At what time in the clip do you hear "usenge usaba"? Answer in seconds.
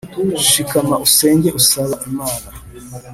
1.05-1.95